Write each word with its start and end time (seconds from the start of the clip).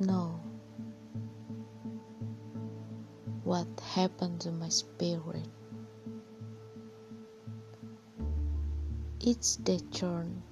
know 0.00 0.40
what 3.44 3.66
happened 3.94 4.40
to 4.40 4.50
my 4.52 4.68
spirit. 4.68 5.48
It's 9.20 9.56
the 9.56 9.80
churn 9.90 10.42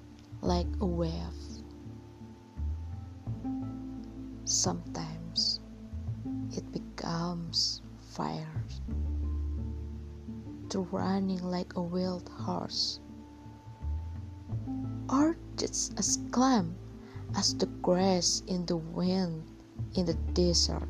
like 0.43 0.67
a 0.81 0.87
wave. 0.87 1.13
Sometimes 4.45 5.61
it 6.53 6.71
becomes 6.73 7.83
fire, 8.11 8.65
to 10.69 10.81
running 10.91 11.43
like 11.43 11.75
a 11.77 11.83
wild 11.83 12.29
horse, 12.29 13.01
or 15.09 15.37
just 15.57 15.99
a 15.99 16.31
calm 16.31 16.75
as 17.37 17.55
the 17.55 17.67
grass 17.83 18.43
in 18.47 18.67
the 18.67 18.77
wind 18.77 19.45
in 19.95 20.07
the 20.07 20.15
desert. 20.35 20.89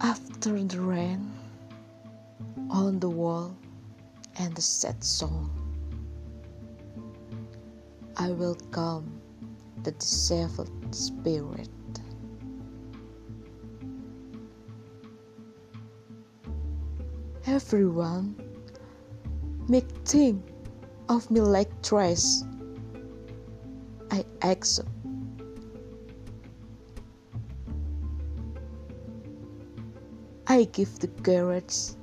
After 0.00 0.62
the 0.62 0.80
rain 0.80 1.30
on 2.70 3.00
the 3.00 3.08
wall 3.08 3.56
and 4.38 4.54
the 4.54 4.62
sad 4.62 5.02
song, 5.02 5.50
I 8.16 8.30
will 8.30 8.56
welcome 8.72 9.20
the 9.82 9.92
disabled 9.92 10.94
spirit. 10.94 11.68
Everyone 17.46 18.34
make 19.68 19.88
think 20.04 20.42
of 21.08 21.30
me 21.30 21.40
like 21.40 21.70
trash. 21.82 22.42
I 24.10 24.24
accept. 24.42 24.88
I 30.46 30.64
give 30.64 30.98
the 30.98 31.08
courage 31.08 31.94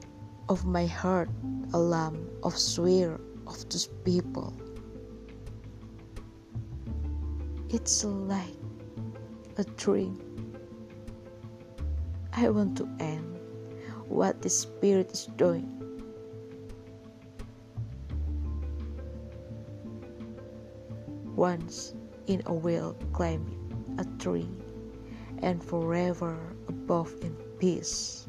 of 0.50 0.66
my 0.66 0.86
heart 0.86 1.30
a 1.74 1.80
lamp 1.80 2.20
of 2.44 2.58
swear 2.58 3.20
of 3.48 3.70
those 3.70 3.88
people. 4.04 4.54
It's 7.70 8.04
like 8.04 8.58
a 9.58 9.64
dream. 9.64 10.22
I 12.34 12.50
want 12.50 12.78
to 12.78 12.90
end 13.00 13.40
what 14.08 14.42
the 14.42 14.50
spirit 14.50 15.12
is 15.12 15.26
doing. 15.38 15.85
Once 21.36 21.94
in 22.28 22.42
a 22.46 22.54
will 22.54 22.96
climbing 23.14 23.96
a 24.00 24.06
tree, 24.22 24.50
and 25.40 25.64
forever 25.64 26.38
above 26.70 27.14
in 27.22 27.36
peace. 27.60 28.28